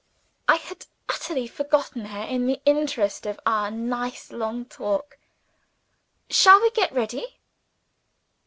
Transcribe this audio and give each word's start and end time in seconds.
I 0.47 0.55
had 0.55 0.87
utterly 1.07 1.47
forgotten 1.47 2.05
her, 2.05 2.23
in 2.23 2.47
the 2.47 2.59
interest 2.65 3.27
of 3.27 3.39
our 3.45 3.69
nice 3.69 4.31
long 4.31 4.65
talk. 4.65 5.19
Shall 6.27 6.59
we 6.59 6.71
get 6.71 6.91
ready?" 6.91 7.37